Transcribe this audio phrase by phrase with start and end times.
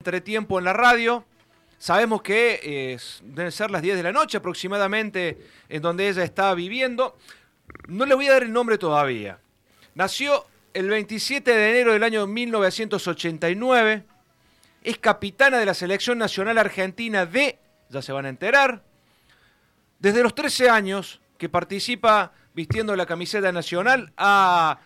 [0.00, 1.24] entretiempo en la radio.
[1.76, 6.54] Sabemos que eh, deben ser las 10 de la noche aproximadamente en donde ella está
[6.54, 7.18] viviendo.
[7.88, 9.40] No le voy a dar el nombre todavía.
[9.96, 14.04] Nació el 27 de enero del año 1989.
[14.84, 17.58] Es capitana de la Selección Nacional Argentina de,
[17.88, 18.84] ya se van a enterar,
[19.98, 24.78] desde los 13 años que participa vistiendo la camiseta nacional a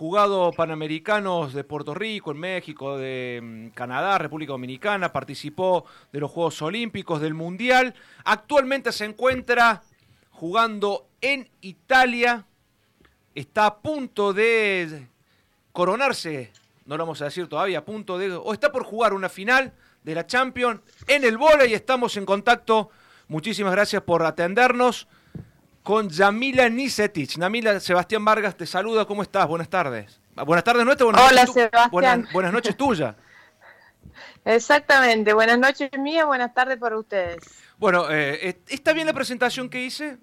[0.00, 6.30] jugado Panamericanos de Puerto Rico, en México, de mm, Canadá, República Dominicana, participó de los
[6.30, 7.94] Juegos Olímpicos, del Mundial.
[8.24, 9.82] Actualmente se encuentra
[10.30, 12.46] jugando en Italia.
[13.34, 15.06] Está a punto de
[15.70, 16.50] coronarse,
[16.86, 19.74] no lo vamos a decir todavía, a punto de, o está por jugar una final
[20.02, 21.74] de la Champions en el vóley.
[21.74, 22.88] Estamos en contacto.
[23.28, 25.08] Muchísimas gracias por atendernos
[25.82, 27.38] con Yamila Nisetich.
[27.38, 29.46] Yamila Sebastián Vargas te saluda, ¿cómo estás?
[29.46, 30.20] Buenas tardes.
[30.34, 32.28] Buenas tardes nuestras, buenas Hola, noches Sebastián.
[32.32, 33.14] Buenas, noches tuyas.
[34.44, 37.38] Exactamente, buenas noches mías, buenas tardes para ustedes.
[37.78, 40.18] Bueno, eh, ¿está bien la presentación que hice?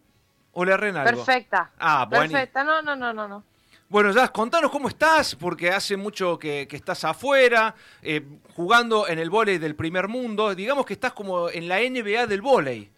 [0.54, 1.24] ¿O le arren algo?
[1.24, 1.72] Perfecta.
[1.78, 2.32] Ah, bueno.
[2.32, 3.28] Perfecta, no, no, no, no.
[3.28, 3.44] no.
[3.90, 8.22] Bueno, ya, contanos cómo estás, porque hace mucho que, que estás afuera, eh,
[8.54, 10.54] jugando en el vóley del primer mundo.
[10.56, 12.92] Digamos que estás como en la NBA del vóley.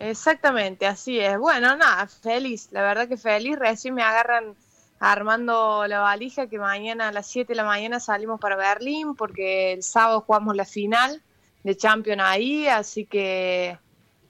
[0.00, 1.38] Exactamente, así es.
[1.38, 3.56] Bueno, nada, feliz, la verdad que feliz.
[3.58, 4.56] Recién me agarran
[4.98, 9.72] armando la valija que mañana a las 7 de la mañana salimos para Berlín porque
[9.74, 11.22] el sábado jugamos la final
[11.62, 13.78] de Champions ahí, así que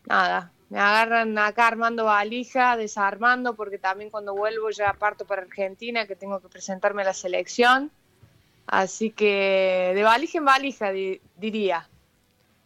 [0.07, 6.07] nada, me agarran acá armando valija, desarmando porque también cuando vuelvo ya parto para Argentina
[6.07, 7.93] que tengo que presentarme a la selección.
[8.67, 11.89] Así que de valija en valija di- diría.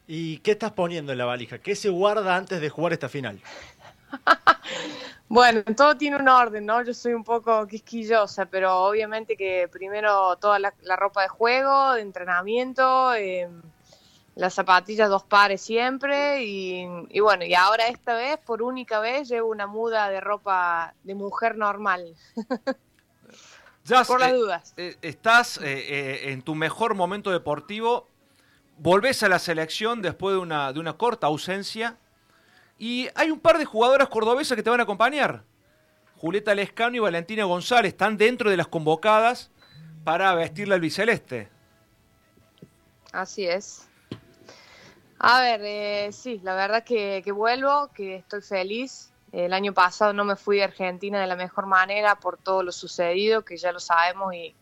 [0.06, 1.58] ¿Y qué estás poniendo en la valija?
[1.60, 3.42] ¿Qué se guarda antes de jugar esta final?
[5.28, 6.82] Bueno, todo tiene un orden, ¿no?
[6.84, 11.92] Yo soy un poco quisquillosa, pero obviamente que primero toda la, la ropa de juego,
[11.94, 13.48] de entrenamiento, eh,
[14.34, 19.28] las zapatillas dos pares siempre y, y bueno, y ahora esta vez, por única vez,
[19.28, 22.16] llevo una muda de ropa de mujer normal,
[23.84, 24.76] Ya, por las eh, dudas.
[24.76, 28.13] eh, estás eh, eh, en tu mejor momento deportivo,
[28.78, 31.96] volvés a la selección después de una, de una corta ausencia
[32.78, 35.44] y hay un par de jugadoras cordobesas que te van a acompañar.
[36.16, 39.50] Julieta Lescano y Valentina González están dentro de las convocadas
[40.04, 41.48] para vestir la albiceleste.
[43.12, 43.88] Así es.
[45.18, 49.12] A ver, eh, sí, la verdad que, que vuelvo, que estoy feliz.
[49.32, 52.72] El año pasado no me fui de Argentina de la mejor manera por todo lo
[52.72, 54.54] sucedido, que ya lo sabemos y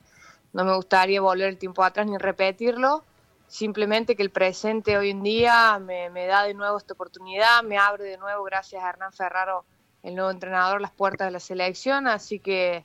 [0.53, 3.05] no me gustaría volver el tiempo atrás ni repetirlo.
[3.53, 8.05] Simplemente que el presente hoy en día me, da de nuevo esta oportunidad, me abre
[8.05, 9.67] de nuevo, gracias a Hernán Ferraro,
[10.03, 12.07] el nuevo entrenador, las puertas de la selección.
[12.07, 12.83] Así que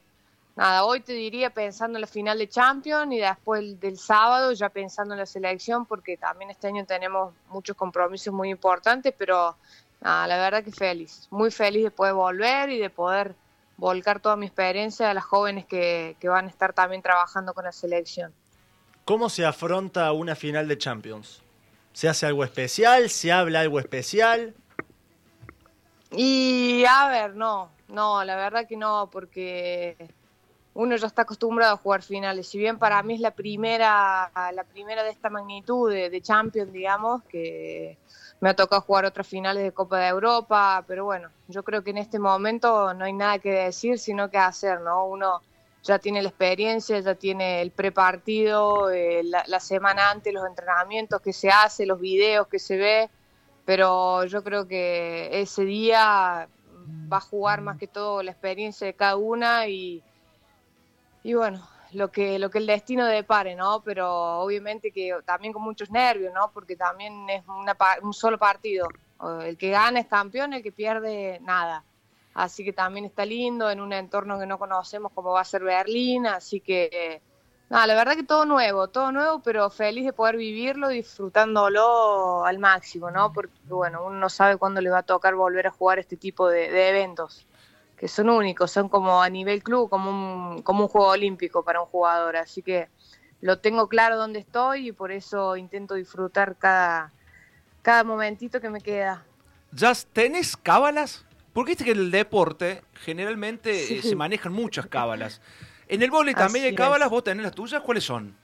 [0.58, 4.52] nada, hoy te diría pensando en la final de Champions y después el- del sábado
[4.52, 9.56] ya pensando en la selección porque también este año tenemos muchos compromisos muy importantes, pero
[10.02, 13.36] la verdad que feliz, muy feliz de poder volver y de poder
[13.78, 17.64] volcar toda mi experiencia a las jóvenes que, que van a estar también trabajando con
[17.64, 18.34] la selección.
[19.08, 21.42] ¿Cómo se afronta una final de Champions?
[21.94, 23.10] ¿Se hace algo especial?
[23.10, 24.54] ¿Se habla algo especial?
[26.12, 29.96] Y a ver, no, no, la verdad que no, porque
[30.74, 32.50] uno ya está acostumbrado a jugar finales.
[32.50, 36.74] Si bien para mí es la primera, la primera de esta magnitud de, de Champions,
[36.74, 37.98] digamos, que
[38.42, 41.92] me ha tocado jugar otras finales de Copa de Europa, pero bueno, yo creo que
[41.92, 45.06] en este momento no hay nada que decir, sino que hacer, ¿no?
[45.06, 45.42] Uno
[45.84, 51.34] ya tiene la experiencia, ya tiene el prepartido, eh, la, semana antes, los entrenamientos que
[51.34, 53.10] se hace, los videos que se ve,
[53.66, 56.48] pero yo creo que ese día
[57.12, 60.04] va a jugar más que todo la experiencia de cada una y,
[61.24, 63.82] y bueno, lo que, lo que el destino depare, ¿no?
[63.84, 66.52] Pero obviamente que también con muchos nervios, ¿no?
[66.54, 68.88] Porque también es una, un solo partido.
[69.44, 71.84] El que gana es campeón, el que pierde, nada.
[72.38, 75.64] Así que también está lindo en un entorno que no conocemos como va a ser
[75.64, 77.20] Berlín, así que
[77.68, 83.10] la verdad que todo nuevo, todo nuevo, pero feliz de poder vivirlo, disfrutándolo al máximo,
[83.10, 83.34] ¿no?
[83.34, 86.48] Porque bueno, uno no sabe cuándo le va a tocar volver a jugar este tipo
[86.48, 87.48] de, de eventos,
[87.98, 91.82] que son únicos, son como a nivel club, como un, como un juego olímpico para
[91.82, 92.88] un jugador, así que
[93.42, 97.12] lo tengo claro dónde estoy y por eso intento disfrutar cada,
[97.82, 99.26] cada momentito que me queda.
[99.72, 101.26] ¿Ya tenés cábalas?
[101.58, 105.42] Porque viste que en el deporte generalmente eh, se manejan muchas cábalas.
[105.88, 107.10] En el vóley también Así hay cábalas, es.
[107.10, 108.38] vos tenés las tuyas, ¿cuáles son?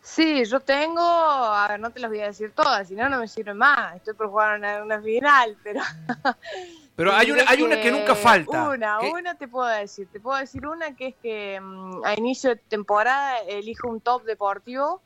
[0.00, 3.20] Sí, yo tengo, a ver, no te las voy a decir todas, si no, no
[3.20, 3.94] me sirve más.
[3.94, 5.82] Estoy por jugar una, una final, pero.
[6.96, 8.70] Pero hay una, hay una que nunca falta.
[8.70, 10.08] Una, una te puedo decir.
[10.12, 14.24] Te puedo decir una que es que mm, a inicio de temporada elijo un top
[14.24, 15.00] deportivo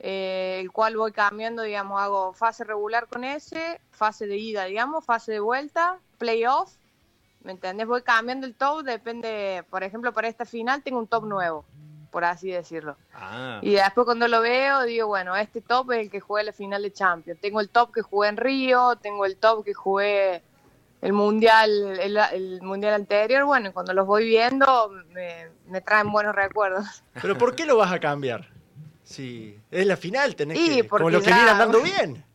[0.00, 5.04] eh, el cual voy cambiando, digamos, hago fase regular con ese, fase de ida, digamos,
[5.04, 6.72] fase de vuelta, playoff,
[7.42, 7.86] ¿me entendés?
[7.86, 11.64] Voy cambiando el top, depende, por ejemplo, para esta final tengo un top nuevo,
[12.10, 12.96] por así decirlo.
[13.12, 16.52] Ah, Y después cuando lo veo, digo, bueno, este top es el que jugué la
[16.52, 17.40] final de Champions.
[17.40, 20.42] Tengo el top que jugué en Río, tengo el top que jugué
[21.00, 23.44] el mundial el, el mundial anterior.
[23.44, 27.02] Bueno, y cuando los voy viendo, me, me traen buenos recuerdos.
[27.20, 28.48] Pero ¿por qué lo vas a cambiar?
[29.08, 30.88] Si es la final, tenés Y que...
[30.88, 32.24] Como los que vienen andando bien.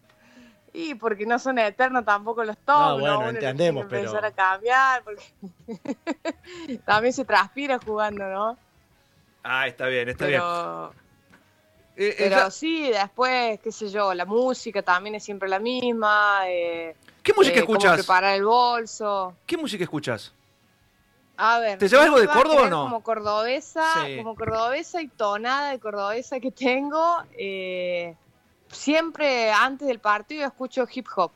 [0.75, 3.15] Y porque no son eternos tampoco los top, No, ¿no?
[3.17, 5.21] bueno, entendemos, pero- empezar a cambiar, porque
[6.85, 8.57] también se transpira jugando, ¿no?
[9.43, 10.39] ah, está bien, está bien.
[10.41, 10.93] Pero,
[11.95, 16.39] Eh, eh, pero sí, después, qué sé yo, la música también es siempre la misma.
[16.47, 17.97] Eh, ¿Qué música eh, cómo escuchas?
[17.99, 19.35] preparar el bolso.
[19.45, 20.33] ¿Qué música escuchas?
[21.37, 21.79] A ver.
[21.79, 22.83] ¿Te llevas algo de Córdoba o no?
[22.83, 24.17] Como cordobesa, Sí.
[24.17, 28.15] como cordobesa y tonada de cordobesa que tengo, eh,
[28.69, 31.31] siempre antes del partido escucho hip hop.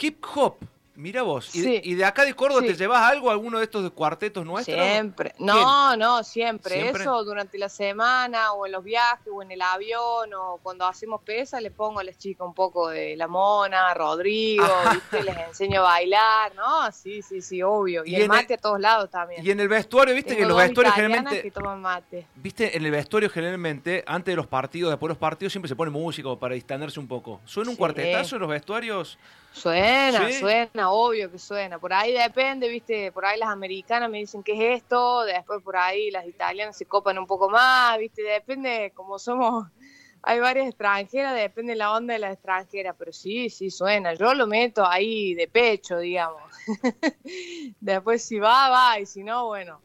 [0.00, 0.56] Hip hop.
[0.94, 1.54] Mira vos.
[1.54, 1.80] ¿Y, de, Sí.
[1.84, 2.66] y de acá de Córdoba Sí.
[2.68, 4.76] te llevas algo, alguno de estos cuartetos nuestros?
[4.78, 5.32] Siempre.
[5.38, 6.74] No, no, siempre.
[6.74, 7.02] ¿Siempre?
[7.02, 11.22] Eso durante la semana o en los viajes o en el avión o cuando hacemos
[11.22, 15.22] pesa le pongo a las chicas un poco de La Mona, Rodrigo, ¿viste?
[15.24, 16.92] les enseño a bailar, ¿no?
[16.92, 18.04] Sí, sí, sí, obvio.
[18.04, 19.44] Y, Y el mate el- a todos lados también.
[19.46, 21.42] Y en el vestuario, viste que Tengo los dos vestuarios generalmente.
[21.42, 22.26] que toman mate.
[22.34, 25.76] Viste, en el vestuario generalmente, antes de los partidos, después de los partidos, siempre se
[25.76, 27.40] pone música para distenderse un poco.
[27.46, 27.78] ¿Suena un Sí.
[27.78, 29.18] cuartetazo en los vestuarios?
[29.54, 31.78] Suena, suena, obvio que suena.
[31.78, 35.76] Por ahí depende, viste, por ahí las americanas me dicen qué es esto, después por
[35.76, 39.66] ahí las italianas se copan un poco más, viste, depende, como somos,
[40.22, 44.14] hay varias extranjeras, depende la onda de las extranjeras, pero sí, sí suena.
[44.14, 46.42] Yo lo meto ahí de pecho, digamos.
[47.80, 49.80] después si va, va, y si no, bueno,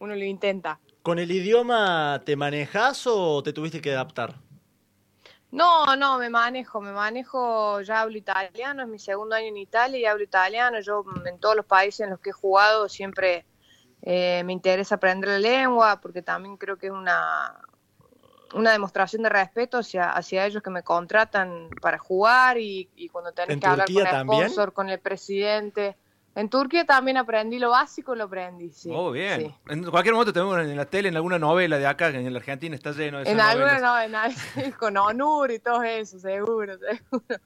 [0.00, 0.80] uno lo intenta.
[1.02, 4.41] ¿Con el idioma te manejas o te tuviste que adaptar?
[5.52, 9.98] No, no, me manejo, me manejo, ya hablo italiano, es mi segundo año en Italia
[9.98, 10.80] y hablo italiano.
[10.80, 13.44] Yo mm, en todos los países en los que he jugado siempre
[14.00, 17.60] eh, me interesa aprender la lengua porque también creo que es una,
[18.54, 23.32] una demostración de respeto hacia, hacia ellos que me contratan para jugar y, y cuando
[23.32, 24.48] tenés ¿En que hablar con el también?
[24.48, 25.96] sponsor, con el presidente.
[26.34, 28.90] En Turquía también aprendí lo básico, lo aprendí, sí.
[28.92, 29.40] oh, bien.
[29.40, 29.54] sí.
[29.68, 32.38] En cualquier momento te vemos en la tele, en alguna novela de acá, en la
[32.38, 34.34] Argentina está lleno de esas En alguna novelas.
[34.56, 36.78] no, con Onur y todo eso, seguro,
[37.10, 37.40] seguro.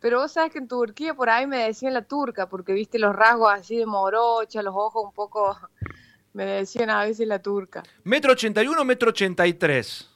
[0.00, 3.14] Pero vos sabes que en Turquía por ahí me decían la turca, porque viste los
[3.14, 5.56] rasgos así de morocha, los ojos un poco,
[6.32, 7.84] me decían a veces la turca.
[8.02, 10.10] ¿Metro 81 metro 83?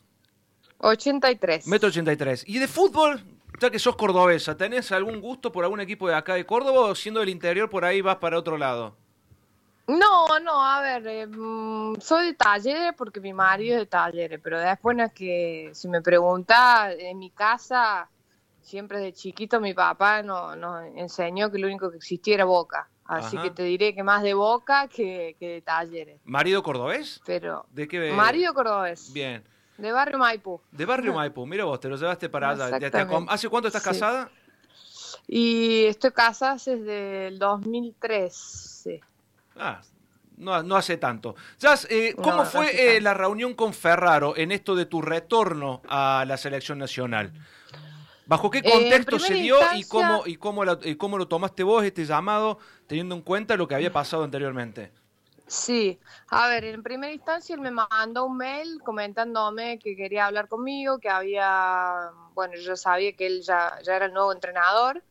[0.79, 1.67] 83.
[1.69, 2.43] Metro 83.
[2.49, 3.23] ¿Y de fútbol?
[3.59, 6.95] Ya que sos cordobesa, ¿tenés algún gusto por algún equipo de acá de Córdoba o
[6.95, 8.97] siendo del interior por ahí vas para otro lado?
[9.87, 14.41] No, no, a ver, eh, mm, soy de talleres porque mi marido es de talleres,
[14.43, 18.11] pero después no es que, si me pregunta, en mi casa,
[18.61, 22.89] siempre de chiquito mi papá nos, nos enseñó que lo único que existía era Boca.
[23.05, 23.45] Así Ajá.
[23.45, 26.21] que te diré que más de Boca que, que de talleres.
[26.25, 27.23] ¿Marido cordobés?
[27.25, 28.11] Pero, ¿De qué?
[28.13, 29.45] marido cordobés, Bien.
[29.79, 30.61] De barrio Maipú.
[30.71, 32.79] De Barrio Maipú, mira vos, te lo llevaste para allá.
[33.29, 33.89] ¿Hace cuánto estás Sí.
[33.91, 34.31] casada?
[35.29, 39.01] Y estoy casada desde el 2013.
[39.57, 39.81] Ah,
[40.37, 41.35] no, no hace tanto.
[41.59, 45.83] Jazz, eh, ¿cómo no fue eh, la reunión con Ferraro en esto de tu retorno
[45.89, 47.33] a la selección nacional?
[48.27, 51.63] ¿Bajo qué Eh, contexto se dio y cómo, y, cómo la- y cómo lo tomaste
[51.63, 54.93] vos este llamado teniendo en cuenta lo que había pasado anteriormente?
[55.49, 60.49] Sí, a ver, en primera instancia él me mandó un mail comentándome que quería hablar
[60.49, 65.05] conmigo, que había, bueno, yo sabía que él ya, ya era el nuevo entrenador.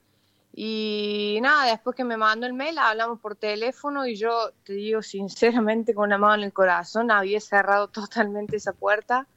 [0.53, 5.01] Y nada, después que me mandó el mail hablamos por teléfono y yo te digo
[5.01, 9.27] sinceramente con la mano en el corazón, había cerrado totalmente esa puerta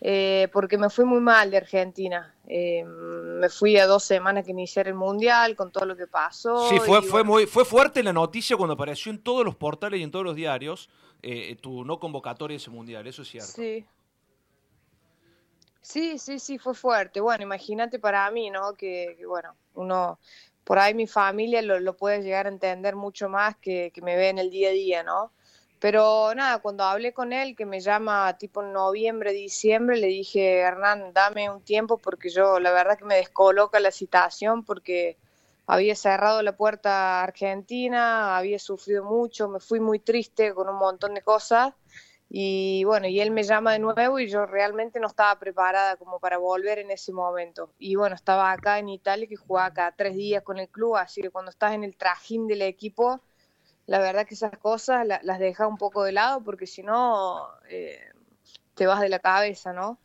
[0.00, 2.34] eh, porque me fui muy mal de Argentina.
[2.52, 6.68] Eh, me fui a dos semanas que iniciara el Mundial con todo lo que pasó.
[6.68, 10.00] Sí, fue, fue, bueno, muy, fue fuerte la noticia cuando apareció en todos los portales
[10.00, 10.90] y en todos los diarios
[11.22, 13.52] eh, tu no convocatoria a ese mundial, eso es cierto.
[13.52, 13.86] Sí.
[15.80, 17.20] Sí, sí, sí, fue fuerte.
[17.20, 18.74] Bueno, imagínate para mí, ¿no?
[18.74, 20.18] Que, que, bueno, uno,
[20.64, 24.16] por ahí mi familia lo, lo puede llegar a entender mucho más que, que me
[24.16, 25.30] ve en el día a día, ¿no?
[25.80, 31.14] Pero nada, cuando hablé con él, que me llama tipo noviembre, diciembre, le dije, Hernán,
[31.14, 35.16] dame un tiempo porque yo, la verdad que me descoloca la situación porque
[35.66, 41.14] había cerrado la puerta Argentina, había sufrido mucho, me fui muy triste con un montón
[41.14, 41.72] de cosas.
[42.28, 46.20] Y bueno, y él me llama de nuevo y yo realmente no estaba preparada como
[46.20, 47.72] para volver en ese momento.
[47.78, 51.22] Y bueno, estaba acá en Italia que jugaba cada tres días con el club, así
[51.22, 53.20] que cuando estás en el trajín del equipo,
[53.90, 57.48] la verdad que esas cosas la- las dejas un poco de lado porque si no,
[57.68, 58.00] eh,
[58.74, 59.98] te vas de la cabeza, ¿no?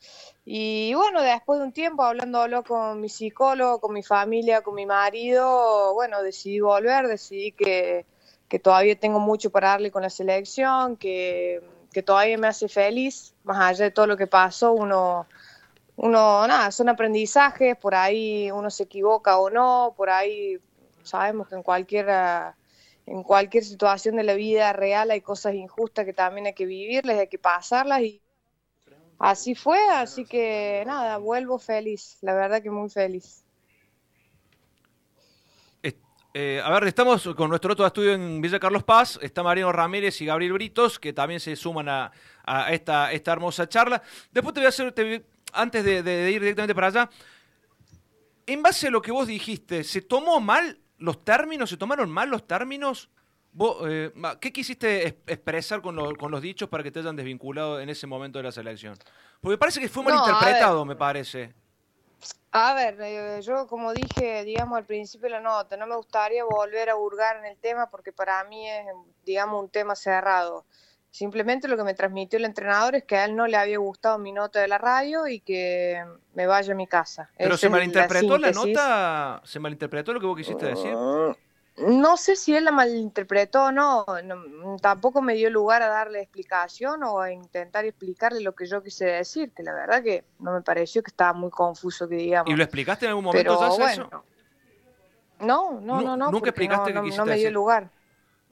[0.45, 4.85] Y bueno, después de un tiempo hablándolo con mi psicólogo, con mi familia, con mi
[4.85, 8.05] marido, bueno, decidí volver, decidí que,
[8.49, 11.61] que todavía tengo mucho para darle con la selección, que,
[11.93, 15.27] que todavía me hace feliz, más allá de todo lo que pasó, uno
[15.97, 20.59] uno, nada, son aprendizajes, por ahí uno se equivoca o no, por ahí
[21.03, 22.09] sabemos que en cualquier,
[23.05, 27.17] en cualquier situación de la vida real hay cosas injustas que también hay que vivirles,
[27.17, 28.21] hay que pasarlas y
[29.19, 33.45] así fue, así que nada, vuelvo feliz, la verdad que muy feliz.
[36.37, 39.17] Eh, a ver, estamos con nuestro otro estudio en Villa Carlos Paz.
[39.21, 42.11] Está Mariano Ramírez y Gabriel Britos, que también se suman a,
[42.71, 44.03] esta, esta hermosa charla.
[44.33, 44.93] Después te voy a hacer,
[45.53, 47.09] antes de, ir directamente para allá,
[48.45, 51.69] en base a lo que vos dijiste, ¿se tomó mal los términos?
[51.69, 53.09] ¿Se tomaron mal los términos?
[53.87, 54.11] Eh,
[54.41, 58.43] ¿Qué quisiste expresar con, los dichos para que te hayan desvinculado en ese momento de
[58.43, 58.97] la selección?
[59.39, 61.53] Porque parece que fue mal interpretado, me parece.
[62.51, 66.43] A ver, eh, yo como dije, digamos al principio de la nota, no me gustaría
[66.45, 68.85] volver a hurgar en el tema porque para mí es,
[69.25, 70.65] digamos, un tema cerrado.
[71.15, 74.17] Simplemente lo que me transmitió el entrenador es que a él no le había gustado
[74.17, 76.03] mi nota de la radio y que
[76.33, 77.29] me vaya a mi casa.
[77.37, 79.41] ¿Pero se malinterpretó la, nota?
[79.45, 80.93] ¿Se malinterpretó lo que vos quisiste decir?
[80.93, 84.05] Mm, no sé si él la malinterpretó o no,
[84.81, 89.05] tampoco me dio lugar a darle explicación o a intentar explicarle lo que yo quise
[89.05, 92.51] decir, que la verdad que no me pareció que estaba muy confuso, que digamos.
[92.51, 93.57] ¿Y lo explicaste en algún momento?
[93.57, 94.25] Pero, bueno,
[95.39, 96.29] No, no, no, no.
[96.29, 97.89] ¿Nunca explicaste no, que no me dio lugar.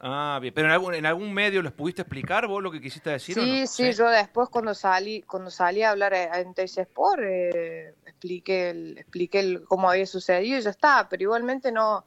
[0.06, 0.54] Ah, bien.
[0.54, 3.36] ¿Pero en algún, en algún medio les pudiste explicar vos lo que quisiste decir?
[3.36, 8.72] Sí, sí, yo después cuando salí cuando salí a hablar en TS Sport eh, expliqué,
[8.72, 12.04] el, expliqué cómo había sucedido y ya está, pero igualmente no,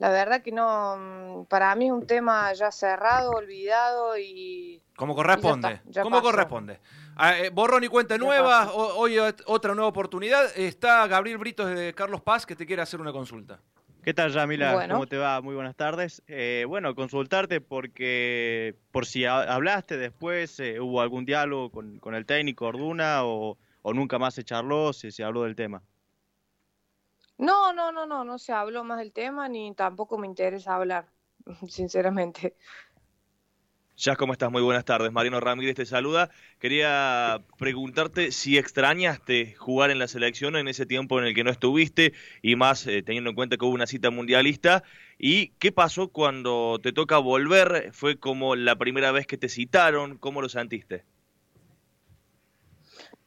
[0.00, 4.82] la verdad que no, mm, para mí es un tema ya cerrado, olvidado y...
[4.96, 6.80] Como corresponde, como corresponde.
[7.16, 9.16] Ah, eh, borrón y cuenta nueva, hoy
[9.46, 10.50] otra nueva oportunidad.
[10.56, 13.60] Está Gabriel Brito de Carlos Paz que te quiere hacer una consulta.
[14.02, 14.88] ¿Qué tal, Yamila?
[14.88, 15.40] ¿Cómo te va?
[15.40, 16.22] Muy buenas tardes.
[16.28, 22.66] Eh, bueno, consultarte porque por si hablaste después, eh, hubo algún diálogo con, el técnico
[22.66, 25.82] Orduna o, nunca más se charló, si se habló del tema.
[27.36, 31.08] No, no, no, no, no se habló más del tema ni tampoco me interesa hablar,
[31.68, 32.56] sinceramente.
[34.00, 34.52] Ya, ¿cómo estás?
[34.52, 35.10] Muy buenas tardes.
[35.10, 36.30] Mariano Ramírez te saluda.
[36.60, 41.50] Quería preguntarte si extrañaste jugar en la selección en ese tiempo en el que no
[41.50, 44.84] estuviste y más eh, teniendo en cuenta que hubo una cita mundialista.
[45.18, 47.90] ¿Y qué pasó cuando te toca volver?
[47.92, 50.16] ¿Fue como la primera vez que te citaron?
[50.16, 51.04] ¿Cómo lo sentiste?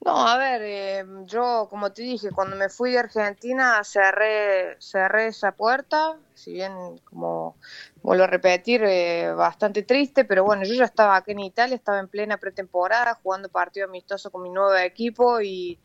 [0.03, 5.27] No, a ver, eh, yo como te dije, cuando me fui de Argentina cerré, cerré
[5.27, 7.55] esa puerta, si bien como
[8.01, 11.99] vuelvo a repetir, eh, bastante triste, pero bueno, yo ya estaba aquí en Italia, estaba
[11.99, 15.79] en plena pretemporada, jugando partido amistoso con mi nuevo equipo y,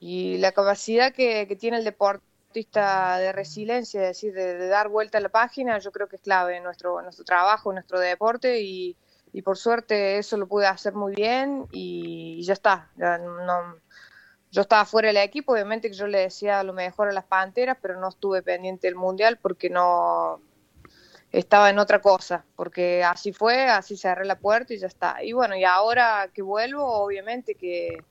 [0.00, 5.20] y la capacidad que, tiene el deportista de resiliencia, es decir, de, dar vuelta a
[5.20, 8.96] la página, yo creo que es clave en nuestro, nuestro trabajo, en nuestro deporte y
[9.36, 12.90] y por suerte eso lo pude hacer muy bien y ya está.
[14.50, 17.76] yo estaba fuera del equipo, obviamente que yo le decía lo mejor a las Panteras,
[17.82, 20.40] pero no estuve pendiente del Mundial porque no
[21.30, 25.22] estaba en otra cosa, porque así fue, así cerré la puerta y ya está.
[25.22, 28.02] Y bueno, y ahora que vuelvo, obviamente que,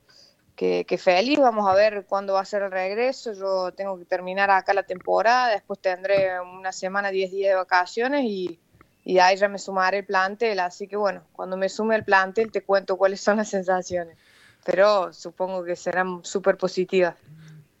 [0.54, 4.04] que, que feliz, vamos a ver cuándo va a ser el regreso, yo tengo que
[4.04, 8.60] terminar acá la temporada, después tendré una semana, 10 días de vacaciones y
[9.06, 12.50] y ahí ya me sumaré el plantel, así que bueno, cuando me sume el plantel
[12.50, 14.18] te cuento cuáles son las sensaciones,
[14.64, 17.14] pero supongo que serán súper positivas.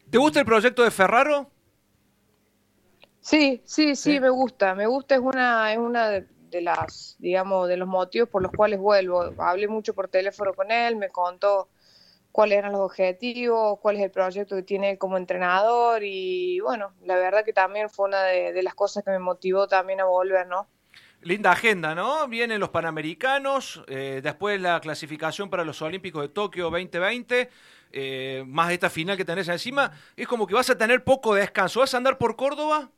[0.08, 1.50] ¿Te gusta el proyecto de Ferraro?
[3.18, 7.76] Sí, sí, sí, me gusta, me gusta, es una, es una de, las, digamos, de
[7.76, 9.34] los motivos por los cuales vuelvo.
[9.38, 11.70] Hablé mucho por teléfono con él, me contó
[12.30, 17.16] cuáles eran los objetivos, cuál es el proyecto que tiene como entrenador y bueno, la
[17.16, 20.46] verdad que también fue una de, de las cosas que me motivó también a volver,
[20.46, 20.68] ¿no?
[21.26, 22.28] Linda agenda, ¿no?
[22.28, 27.50] Vienen los Panamericanos, eh, después la clasificación para los Olímpicos de Tokio 2020,
[27.90, 29.90] eh, más esta final que tenés encima.
[30.14, 31.80] Es como que vas a tener poco descanso.
[31.80, 32.90] ¿Vas a andar por Córdoba?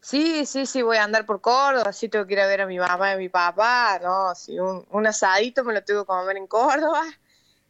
[0.00, 2.66] Sí, sí, sí, voy a andar por Córdoba, sí tengo que ir a ver a
[2.66, 6.38] mi mamá y a mi papá, no, sí, un, asadito me lo tengo que comer
[6.38, 7.04] en Córdoba.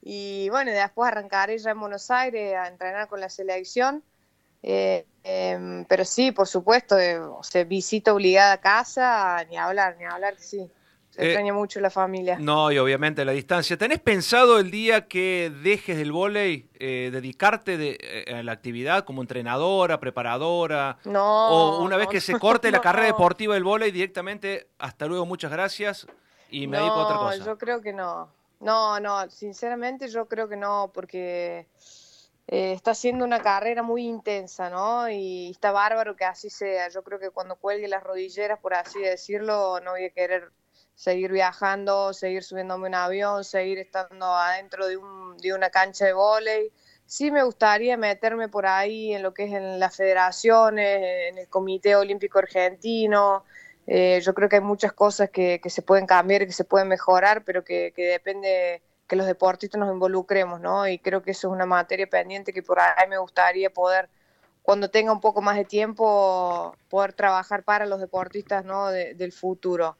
[0.00, 4.02] Y bueno, después arrancaré ya en Buenos Aires a entrenar con la selección.
[4.62, 9.97] Eh, em, pero sí, por supuesto, eh, o sea, visita obligada a casa, ni hablar,
[9.99, 10.70] ni hablar, sí.
[11.11, 12.38] Se eh, extraña mucho la familia.
[12.38, 13.76] No, y obviamente la distancia.
[13.76, 20.00] ¿Tenés pensado el día que dejes el vóley dedicarte de, a la actividad como entrenadora,
[20.00, 20.99] preparadora?
[21.04, 21.49] No.
[21.49, 25.50] O una vez que se corte la carrera deportiva del vóley directamente, hasta luego, muchas
[25.50, 26.06] gracias
[26.50, 27.44] y me dedico a otra cosa.
[27.44, 28.28] yo creo que no.
[28.61, 31.66] No, no, sinceramente yo creo que no, porque
[32.49, 35.09] eh, está haciendo una carrera muy intensa, ¿no?
[35.09, 36.88] Y está bárbaro que así sea.
[36.88, 40.50] Yo creo que cuando cuelgue las rodilleras, por así decirlo, no voy a querer
[40.95, 46.14] seguir viajando, seguir subiéndome un avión, seguir estando adentro de, un, de una cancha de
[46.14, 46.73] vóley.
[47.07, 51.49] Sí me gustaría meterme por ahí en lo que es en las federaciones, en el
[51.49, 53.45] Comité Olímpico Argentino,
[53.90, 57.43] eh, yo creo que hay muchas cosas que, se pueden cambiar que se pueden mejorar,
[57.43, 60.86] pero que, depende que los deportistas nos involucremos, ¿no?
[60.86, 64.08] Y creo que eso es una materia pendiente que por ahí me gustaría poder,
[64.62, 68.88] cuando tenga un poco más de tiempo, poder trabajar para los deportistas, ¿no?
[68.90, 69.96] del futuro.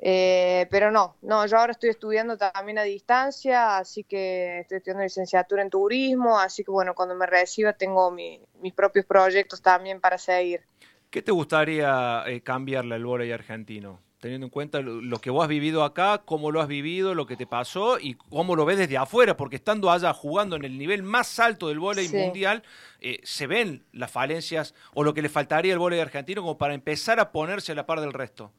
[0.00, 5.02] Eh, pero no, no, yo ahora estoy estudiando también a distancia, así que estoy estudiando
[5.02, 10.18] licenciatura en turismo, así que bueno, cuando me reciba tengo mis propios proyectos también para
[10.18, 10.62] seguir.
[11.10, 14.00] ¿Qué te gustaría eh, cambiarle al voleibol argentino?
[14.20, 17.36] Teniendo en cuenta lo, que vos has vivido acá, cómo lo has vivido, lo que
[17.36, 21.04] te pasó y cómo lo ves desde afuera, porque estando allá jugando en el nivel
[21.04, 22.64] más alto del voleibol mundial,
[23.00, 26.74] eh, se ven las falencias o lo que le faltaría al voleibol argentino como para
[26.74, 28.50] empezar a ponerse a la par del resto.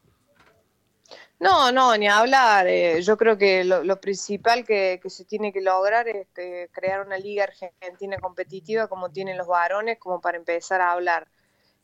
[1.40, 2.68] No, no, ni hablar.
[2.68, 6.28] Eh, yo creo que lo, principal que, se tiene que lograr es
[6.72, 11.28] crear una liga argentina competitiva como tienen los varones, como para empezar a hablar.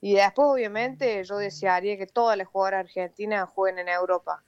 [0.05, 4.43] Y después, obviamente, yo desearía que todas las jugadoras argentinas jueguen en Europa,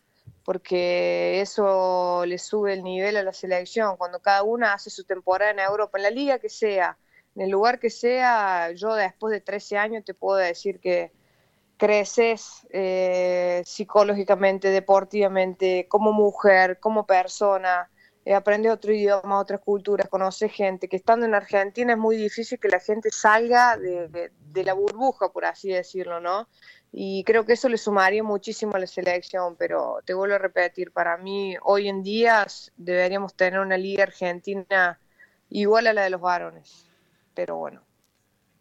[0.46, 3.98] porque eso le sube el nivel a la selección.
[3.98, 6.96] Cuando cada una hace su temporada en Europa, en la liga que sea,
[7.34, 11.12] en el lugar que sea, yo después de 13 años te puedo decir que
[11.78, 17.90] creces eh, psicológicamente, deportivamente, como mujer, como persona
[18.28, 22.60] eh, aprendes otro idioma, otras culturas, conoces gente, que estando en Argentina es muy difícil
[22.60, 24.30] que la gente salga de,
[24.66, 26.50] la burbuja, por así decirlo, ¿no?
[26.92, 30.92] Y creo que eso le sumaría muchísimo a la selección, pero te vuelvo a repetir,
[30.92, 35.00] para mí hoy en día deberíamos tener una liga argentina
[35.50, 36.86] igual a la de los varones,
[37.34, 37.82] pero bueno.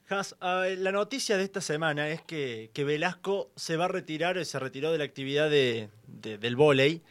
[0.08, 4.93] Has, la noticia de esta semana es que, Velasco se va a retirar, se retiró
[4.93, 7.02] de la actividad de, del vóley.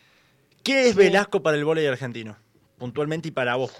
[0.63, 2.44] ¿Qué es Velasco para el vóley argentino?
[2.77, 3.73] Puntualmente y para vos?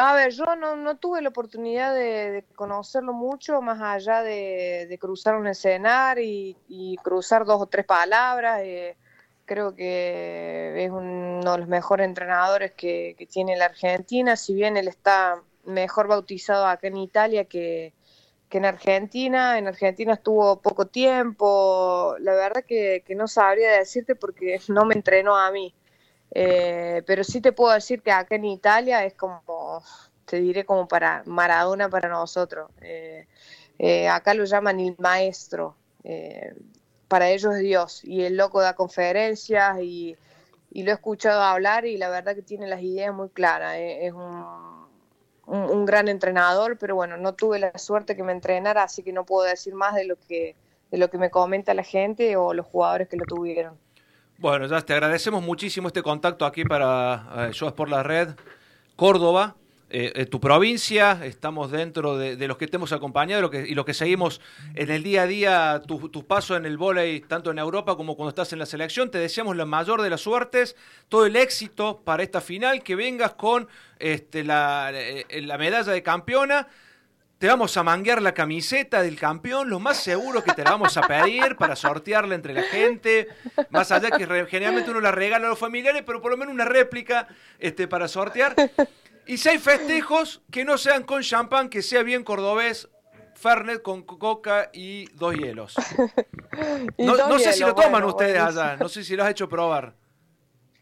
[0.00, 5.48] A ver, yo no, tuve la oportunidad de, conocerlo mucho, más allá de, cruzar un
[5.48, 6.24] escenario
[6.68, 8.60] y, cruzar dos o tres palabras.
[8.62, 8.96] Eh,
[9.44, 14.86] creo que es uno de los mejores entrenadores que, tiene la Argentina, si bien él
[14.86, 17.92] está mejor bautizado acá en Italia que,
[18.50, 19.58] en Argentina.
[19.58, 22.14] En Argentina estuvo poco tiempo.
[22.20, 25.74] La verdad que, que no sabría decirte porque no me entrenó a mí.
[26.32, 29.82] Eh, pero sí te puedo decir que acá en Italia es como,
[30.24, 32.70] te diré como para Maradona para nosotros.
[32.82, 33.26] Eh,
[33.78, 35.76] eh, acá lo llaman el maestro.
[37.08, 38.04] para ellos es Dios.
[38.04, 40.16] Y el loco da conferencias y,
[40.74, 43.76] lo he escuchado hablar y la verdad que tiene las ideas muy claras.
[43.78, 44.44] es un,
[45.48, 49.24] un, gran entrenador, pero bueno, no tuve la suerte que me entrenara, así que no
[49.24, 50.56] puedo decir más de lo que,
[50.90, 53.78] de lo que me comenta la gente o los jugadores que lo tuvieron.
[54.40, 58.36] Bueno, ya te agradecemos muchísimo este contacto aquí para eh, por la Red
[58.94, 59.56] Córdoba.
[59.90, 63.94] Eh, eh, tu provincia, estamos dentro de, los que te hemos acompañado y los que
[63.94, 64.40] seguimos
[64.76, 68.14] en el día a día tus tu pasos en el vóley, tanto en Europa como
[68.14, 69.10] cuando estás en la selección.
[69.10, 70.76] Te deseamos la mayor de las suertes,
[71.08, 73.66] todo el éxito para esta final, que vengas con
[73.98, 74.92] este, la,
[75.30, 76.68] la medalla de campeona
[77.38, 80.96] te vamos a manguear la camiseta del campeón, lo más seguro que te la vamos
[80.96, 83.28] a pedir para sortearla entre la gente,
[83.70, 86.64] más allá que generalmente uno la regala a los familiares, pero por lo menos una
[86.64, 88.56] réplica este, para sortear.
[89.26, 92.88] Y seis festejos que no sean con champán, que sea bien cordobés,
[93.34, 95.76] Fernet con coca y dos hielos.
[96.98, 99.94] no, sé si lo toman ustedes allá, no sé si lo has hecho probar.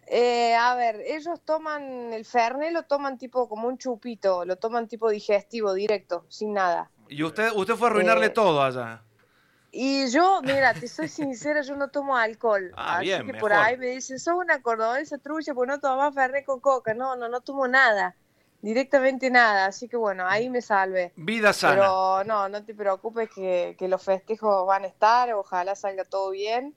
[0.06, 4.86] Eh, a ver, ellos toman el Fernet, lo toman tipo como un chupito, lo toman
[4.86, 6.90] tipo digestivo, directo, sin nada.
[7.08, 9.02] Y usted, usted fue a arruinarle eh, todo allá.
[9.72, 12.72] Y yo, mira, te soy sincera, yo no tomo alcohol.
[12.76, 16.44] Ah, así que por ahí me dicen, sos una cordobesa trucha, pues no tomas Fernet
[16.44, 16.94] con coca.
[16.94, 18.14] No, no, no tomo nada.
[18.62, 19.66] Directamente nada.
[19.66, 21.12] Así que bueno, ahí me salve.
[21.16, 21.74] Vida sana.
[21.74, 25.32] Pero no, no te preocupes que, que los festejos van a estar.
[25.34, 26.74] Ojalá salga todo bien.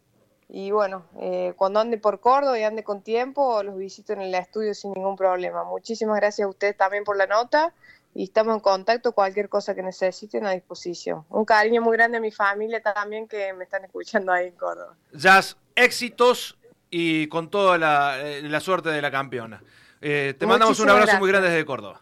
[0.52, 4.34] Y bueno, eh, cuando ande por Córdoba y ande con tiempo, los visito en el
[4.34, 5.64] estudio sin ningún problema.
[5.64, 7.72] Muchísimas gracias a ustedes también por la nota
[8.16, 9.12] y estamos en contacto.
[9.12, 11.24] Cualquier cosa que necesiten a disposición.
[11.30, 14.96] Un cariño muy grande a mi familia también que me están escuchando ahí en Córdoba.
[15.14, 16.58] Jazz, éxitos
[16.90, 19.62] y con toda la, eh, suerte de la campeona.
[20.02, 22.02] Eh, te mandamos un abrazo muy grande desde Córdoba.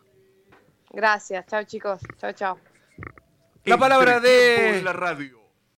[0.92, 2.58] Gracias, chao chicos, chao chao.
[3.66, 5.47] La palabra de la radio.